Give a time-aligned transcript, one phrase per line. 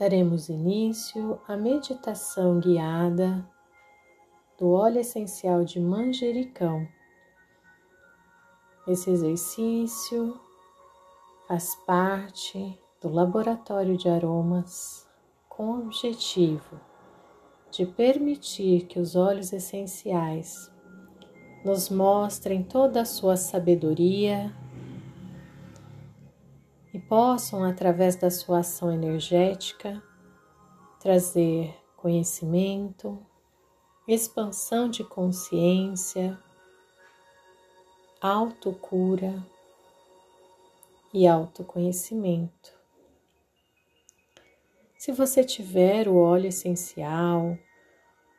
[0.00, 3.46] daremos início à meditação guiada
[4.58, 6.88] do óleo essencial de manjericão.
[8.88, 10.40] Esse exercício
[11.46, 15.06] faz parte do laboratório de aromas
[15.50, 16.80] com o objetivo
[17.70, 20.72] de permitir que os óleos essenciais
[21.62, 24.50] nos mostrem toda a sua sabedoria
[26.92, 30.02] e possam, através da sua ação energética,
[30.98, 33.18] trazer conhecimento,
[34.06, 36.38] expansão de consciência,
[38.20, 39.44] autocura
[41.12, 42.78] e autoconhecimento.
[44.98, 47.56] Se você tiver o óleo essencial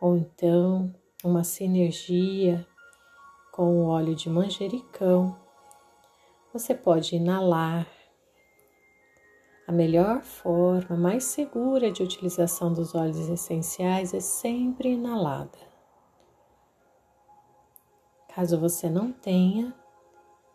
[0.00, 2.64] ou então uma sinergia
[3.50, 5.36] com o óleo de manjericão,
[6.52, 8.03] você pode inalar.
[9.66, 15.58] A melhor forma, mais segura de utilização dos óleos essenciais é sempre inalada.
[18.34, 19.74] Caso você não tenha,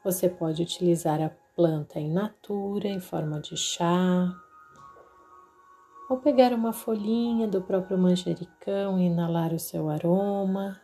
[0.03, 4.31] você pode utilizar a planta in natura em forma de chá,
[6.07, 10.79] ou pegar uma folhinha do próprio manjericão e inalar o seu aroma,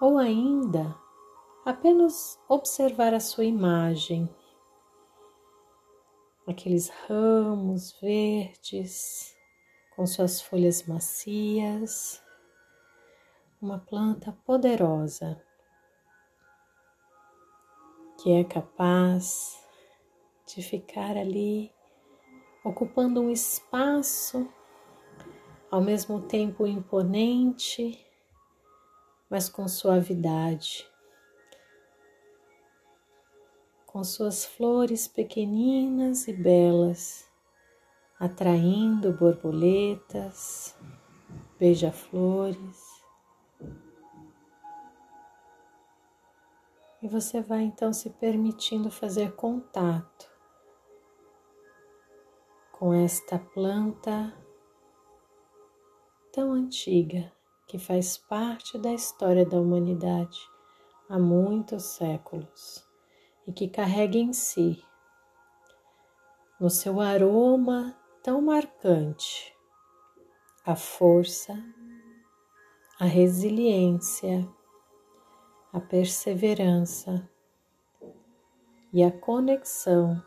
[0.00, 0.94] ou ainda
[1.64, 4.28] apenas observar a sua imagem,
[6.46, 9.34] aqueles ramos verdes
[9.94, 12.22] com suas folhas macias,
[13.60, 15.42] uma planta poderosa
[18.22, 19.62] que é capaz
[20.46, 21.72] de ficar ali
[22.64, 24.48] ocupando um espaço
[25.70, 28.04] ao mesmo tempo imponente,
[29.28, 30.88] mas com suavidade,
[33.96, 37.26] com suas flores pequeninas e belas,
[38.20, 40.78] atraindo borboletas,
[41.58, 43.02] beija-flores.
[47.02, 50.30] E você vai então se permitindo fazer contato
[52.72, 54.30] com esta planta
[56.30, 57.32] tão antiga
[57.66, 60.38] que faz parte da história da humanidade
[61.08, 62.85] há muitos séculos
[63.46, 64.82] e que carrega em si,
[66.58, 69.54] no seu aroma tão marcante,
[70.64, 71.54] a força,
[72.98, 74.48] a resiliência,
[75.72, 77.30] a perseverança
[78.92, 80.22] e a conexão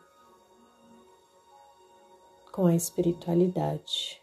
[2.51, 4.21] com a espiritualidade.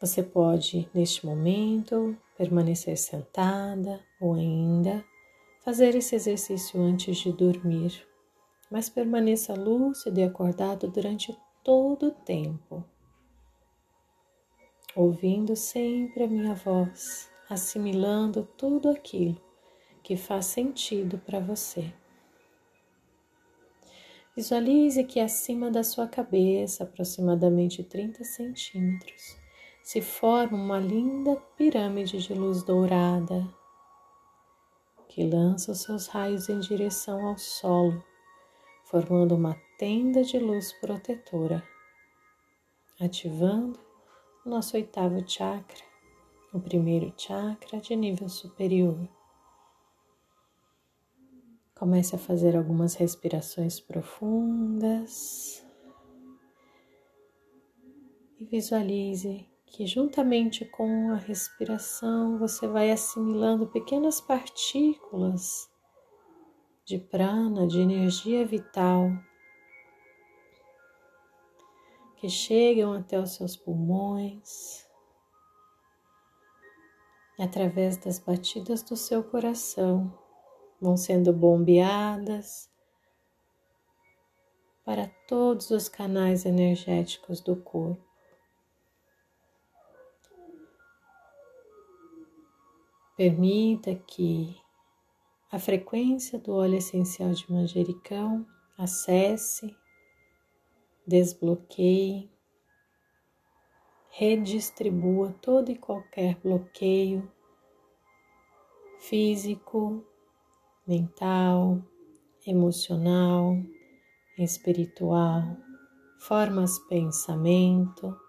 [0.00, 5.04] Você pode, neste momento, permanecer sentada ou ainda
[5.64, 8.06] fazer esse exercício antes de dormir,
[8.70, 12.84] mas permaneça lúcido e acordado durante todo o tempo,
[14.94, 19.40] ouvindo sempre a minha voz, assimilando tudo aquilo
[20.02, 21.92] que faz sentido para você.
[24.36, 29.36] Visualize que acima da sua cabeça, aproximadamente 30 centímetros,
[29.86, 33.46] se forma uma linda pirâmide de luz dourada
[35.08, 38.04] que lança os seus raios em direção ao solo,
[38.82, 41.62] formando uma tenda de luz protetora,
[43.00, 43.78] ativando
[44.44, 45.84] o nosso oitavo chakra,
[46.52, 49.08] o primeiro chakra de nível superior.
[51.76, 55.64] Comece a fazer algumas respirações profundas
[58.36, 65.70] e visualize que, juntamente com a respiração, você vai assimilando pequenas partículas
[66.82, 69.10] de prana, de energia vital,
[72.16, 74.88] que chegam até os seus pulmões
[77.38, 80.10] através das batidas do seu coração
[80.80, 82.70] vão sendo bombeadas
[84.86, 88.05] para todos os canais energéticos do corpo.
[93.16, 94.54] Permita que
[95.50, 98.46] a frequência do óleo essencial de manjericão
[98.76, 99.74] acesse,
[101.06, 102.30] desbloqueie,
[104.10, 107.26] redistribua todo e qualquer bloqueio
[108.98, 110.04] físico,
[110.86, 111.82] mental,
[112.46, 113.56] emocional,
[114.38, 115.56] espiritual,
[116.18, 118.25] formas pensamento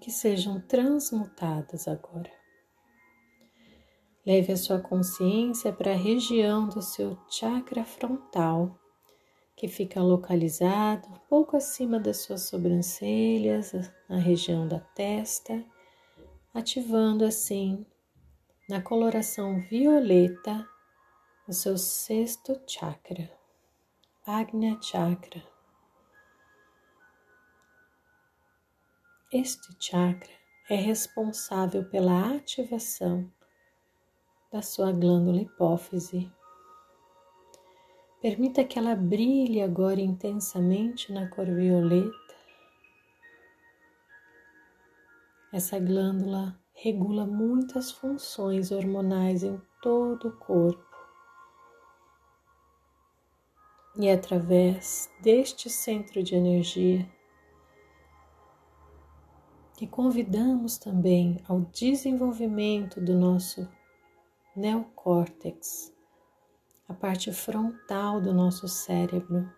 [0.00, 2.30] que sejam transmutadas agora.
[4.26, 8.78] Leve a sua consciência para a região do seu chakra frontal,
[9.56, 13.72] que fica localizado um pouco acima das suas sobrancelhas,
[14.08, 15.64] na região da testa,
[16.54, 17.86] ativando assim
[18.68, 20.66] na coloração violeta
[21.48, 23.28] o seu sexto chakra,
[24.24, 25.49] Agnya Chakra.
[29.32, 30.32] Este chakra
[30.68, 33.30] é responsável pela ativação
[34.50, 36.28] da sua glândula hipófise.
[38.20, 42.34] Permita que ela brilhe agora intensamente na cor violeta.
[45.52, 50.90] Essa glândula regula muitas funções hormonais em todo o corpo.
[53.96, 57.08] E é através deste centro de energia,
[59.80, 63.66] que convidamos também ao desenvolvimento do nosso
[64.54, 65.90] neocórtex,
[66.86, 69.50] a parte frontal do nosso cérebro,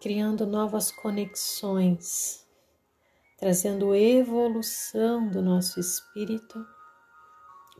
[0.00, 2.48] criando novas conexões,
[3.36, 6.66] trazendo evolução do nosso espírito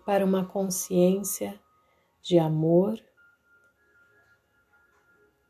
[0.04, 1.58] para uma consciência
[2.20, 3.02] de amor,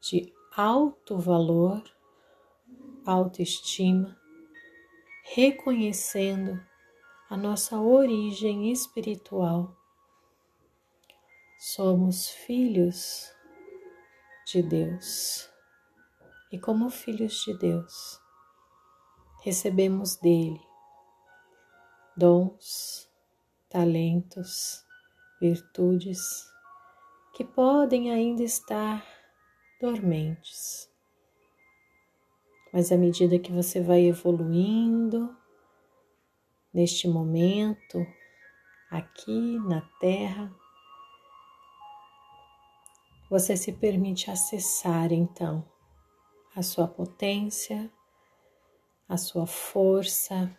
[0.00, 1.82] de alto valor,
[3.04, 4.19] autoestima,
[5.32, 6.60] reconhecendo
[7.28, 9.76] a nossa origem espiritual
[11.56, 13.32] somos filhos
[14.44, 15.48] de Deus.
[16.50, 18.20] E como filhos de Deus,
[19.44, 20.60] recebemos dele
[22.16, 23.08] dons,
[23.68, 24.84] talentos,
[25.40, 26.44] virtudes
[27.34, 29.06] que podem ainda estar
[29.80, 30.89] dormentes.
[32.72, 35.34] Mas à medida que você vai evoluindo
[36.72, 38.06] neste momento,
[38.90, 40.54] aqui na Terra,
[43.28, 45.64] você se permite acessar então
[46.54, 47.90] a sua potência,
[49.08, 50.50] a sua força,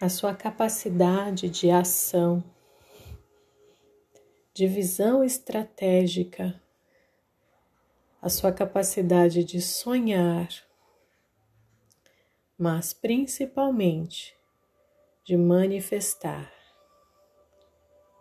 [0.00, 2.44] a sua capacidade de ação,
[4.52, 6.60] de visão estratégica,
[8.20, 10.48] a sua capacidade de sonhar,
[12.58, 14.36] mas principalmente
[15.24, 16.52] de manifestar,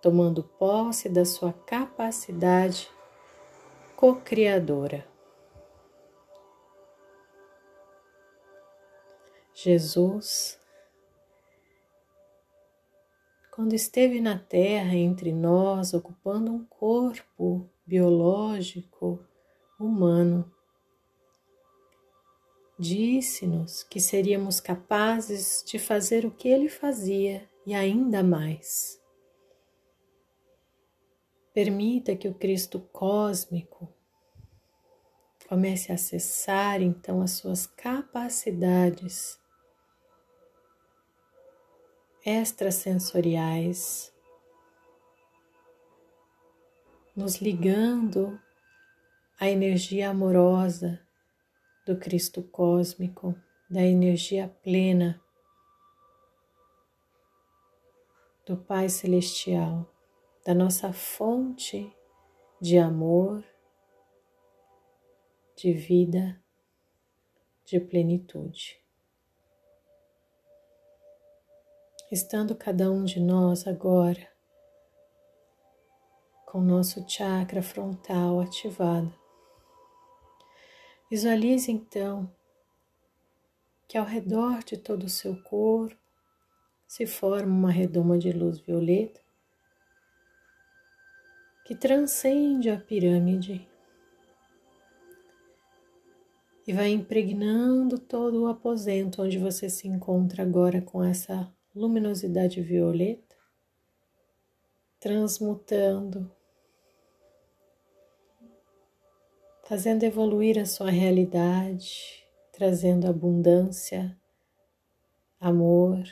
[0.02, 2.90] tomando posse da sua capacidade
[3.96, 5.08] co-criadora.
[9.54, 10.60] Jesus,
[13.52, 19.26] quando esteve na Terra entre nós, ocupando um corpo biológico
[19.80, 20.52] humano,
[22.78, 29.02] disse-nos que seríamos capazes de fazer o que ele fazia e ainda mais.
[31.54, 33.94] Permita que o Cristo cósmico
[35.48, 39.40] comece a acessar então as suas capacidades
[42.26, 44.12] extrasensoriais,
[47.16, 48.38] nos ligando
[49.40, 51.05] à energia amorosa
[51.86, 53.36] do Cristo cósmico,
[53.70, 55.22] da energia plena
[58.46, 59.92] do Pai Celestial
[60.46, 61.92] da nossa fonte
[62.62, 63.44] de amor,
[65.56, 66.40] de vida,
[67.66, 68.80] de plenitude.
[72.12, 74.32] Estando cada um de nós agora
[76.46, 79.12] com nosso chakra frontal ativado,
[81.10, 82.32] visualize então
[83.88, 85.96] que ao redor de todo o seu corpo
[86.88, 89.22] se forma uma redoma de luz violeta
[91.66, 93.68] que transcende a pirâmide
[96.68, 103.36] e vai impregnando todo o aposento onde você se encontra agora com essa luminosidade violeta,
[105.00, 106.32] transmutando,
[109.66, 114.16] fazendo evoluir a sua realidade, trazendo abundância,
[115.40, 116.04] amor,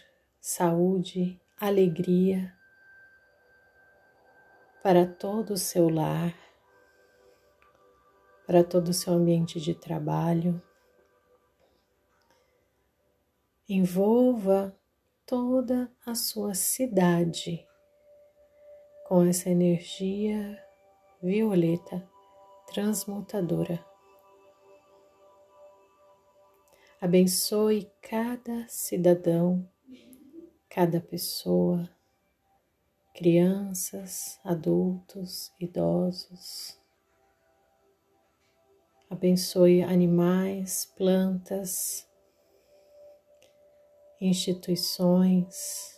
[0.42, 2.52] saúde, alegria
[4.82, 6.36] para todo o seu lar,
[8.48, 10.60] para todo o seu ambiente de trabalho.
[13.70, 14.76] Envolva
[15.28, 17.66] toda a sua cidade
[19.08, 20.60] com essa energia
[21.22, 22.13] violeta
[22.68, 23.84] transmutadora.
[27.02, 29.70] Abençoe cada cidadão,
[30.70, 31.90] cada pessoa,
[33.14, 36.80] crianças, adultos, idosos.
[39.10, 42.08] Abençoe animais, plantas,
[44.20, 45.94] instituições.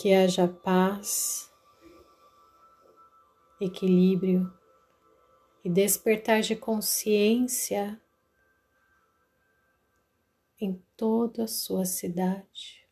[0.00, 1.51] Que haja paz,
[3.64, 4.52] equilíbrio
[5.64, 8.00] e despertar de consciência
[10.60, 12.82] em toda a sua cidade.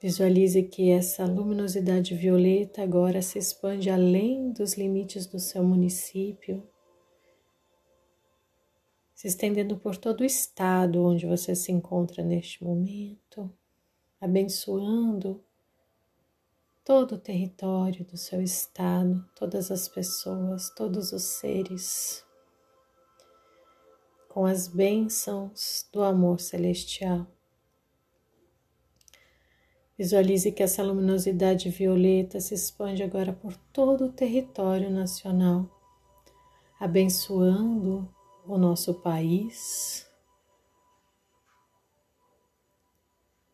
[0.00, 6.62] Visualize que essa luminosidade violeta agora se expande além dos limites do seu município,
[9.12, 13.52] se estendendo por todo o estado onde você se encontra neste momento,
[14.20, 15.44] abençoando
[16.88, 22.24] todo o território do seu estado, todas as pessoas, todos os seres,
[24.26, 27.26] com as bênçãos do amor celestial.
[29.98, 35.68] Visualize que essa luminosidade violeta se expande agora por todo o território nacional,
[36.80, 38.08] abençoando
[38.46, 40.10] o nosso país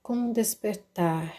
[0.00, 1.34] com um despertar,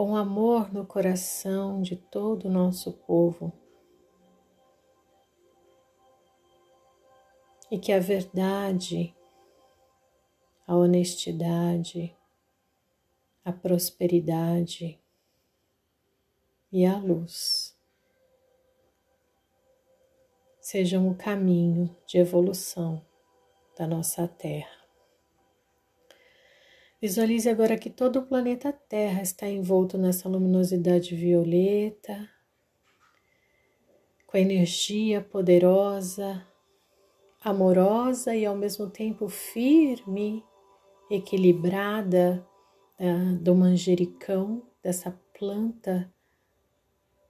[0.00, 3.52] com amor no coração de todo o nosso povo.
[7.70, 9.14] E que a verdade,
[10.66, 12.16] a honestidade,
[13.44, 14.98] a prosperidade
[16.72, 17.78] e a luz
[20.62, 23.04] sejam o caminho de evolução
[23.76, 24.79] da nossa Terra.
[27.00, 32.28] Visualize agora que todo o planeta Terra está envolto nessa luminosidade violeta,
[34.26, 36.46] com energia poderosa,
[37.40, 40.44] amorosa e ao mesmo tempo firme,
[41.10, 42.46] equilibrada
[43.40, 46.12] do manjericão, dessa planta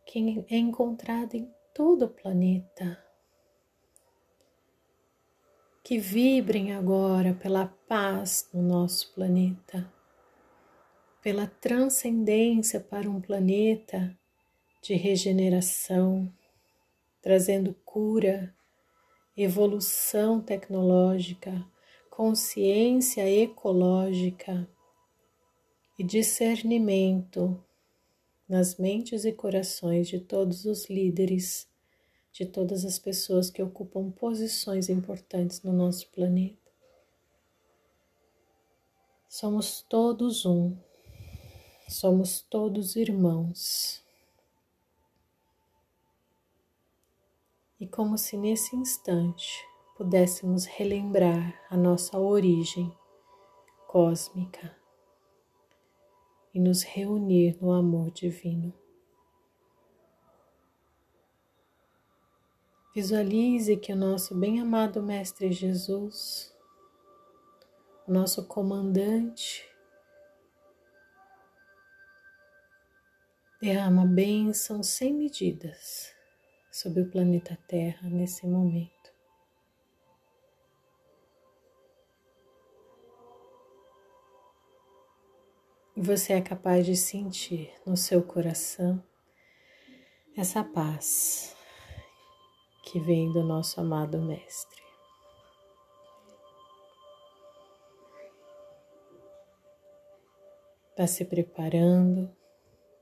[0.04, 3.09] que é encontrada em todo o planeta.
[5.90, 9.92] Que vibrem agora pela paz no nosso planeta,
[11.20, 14.16] pela transcendência para um planeta
[14.80, 16.32] de regeneração,
[17.20, 18.54] trazendo cura,
[19.36, 21.66] evolução tecnológica,
[22.08, 24.70] consciência ecológica
[25.98, 27.60] e discernimento
[28.48, 31.68] nas mentes e corações de todos os líderes,
[32.32, 36.70] de todas as pessoas que ocupam posições importantes no nosso planeta.
[39.28, 40.76] Somos todos um,
[41.88, 44.02] somos todos irmãos.
[47.78, 49.64] E como se nesse instante
[49.96, 52.94] pudéssemos relembrar a nossa origem
[53.86, 54.76] cósmica
[56.54, 58.79] e nos reunir no amor divino.
[62.92, 66.52] Visualize que o nosso bem-amado Mestre Jesus,
[68.04, 69.64] o nosso comandante,
[73.62, 76.12] derrama bênçãos sem medidas
[76.72, 78.90] sobre o planeta Terra nesse momento.
[85.96, 89.00] Você é capaz de sentir no seu coração
[90.36, 91.59] essa paz
[92.90, 94.82] que vem do nosso amado Mestre.
[100.90, 102.34] Está se preparando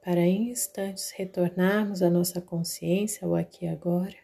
[0.05, 4.15] para em instantes retornarmos à nossa consciência, ao aqui e agora,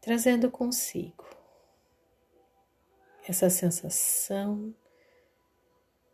[0.00, 1.24] trazendo consigo
[3.28, 4.74] essa sensação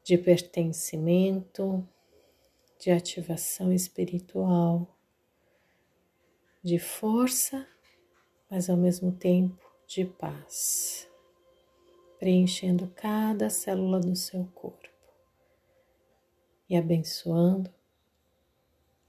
[0.05, 1.89] de pertencimento,
[2.79, 4.99] de ativação espiritual,
[6.63, 7.67] de força,
[8.53, 11.09] mas ao mesmo tempo de paz,
[12.19, 14.91] preenchendo cada célula do seu corpo
[16.69, 17.73] e abençoando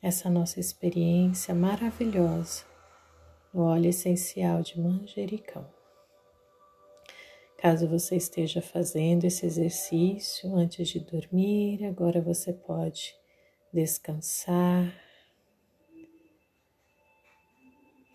[0.02, 2.64] essa nossa experiência maravilhosa
[3.54, 5.70] no óleo essencial de manjericão.
[7.58, 13.14] Caso você esteja fazendo esse exercício antes de dormir, agora você pode
[13.74, 15.03] descansar.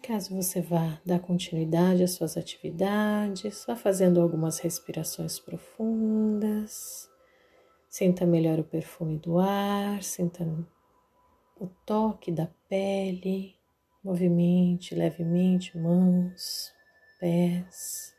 [0.08, 7.06] Caso você vá dar continuidade às suas atividades, vá fazendo algumas respirações profundas.
[7.90, 10.48] Sinta melhor o perfume do ar, sinta
[11.60, 13.54] o toque da pele,
[14.02, 16.72] movimente levemente mãos,
[17.20, 18.16] pés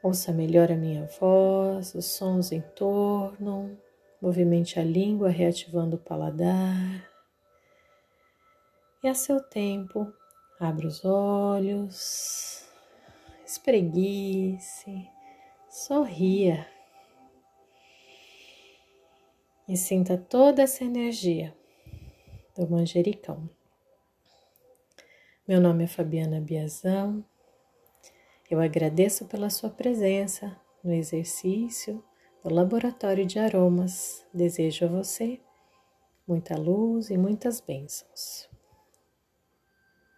[0.00, 3.76] Ouça melhor a minha voz, os sons em torno,
[4.22, 7.07] movimente a língua, reativando o paladar.
[9.00, 10.12] E a seu tempo,
[10.58, 12.68] abra os olhos,
[13.46, 15.08] espreguice,
[15.70, 16.66] sorria
[19.68, 21.56] e sinta toda essa energia
[22.56, 23.48] do manjericão.
[25.46, 27.24] Meu nome é Fabiana Biazão.
[28.50, 32.02] Eu agradeço pela sua presença no exercício
[32.42, 34.26] do Laboratório de Aromas.
[34.34, 35.40] Desejo a você
[36.26, 38.57] muita luz e muitas bênçãos.